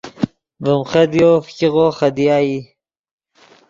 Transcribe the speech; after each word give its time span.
ڤیم 0.63 0.81
خدیو 0.91 1.31
فګیغو 1.45 1.85
خدیا 1.97 2.37
ای 2.45 2.57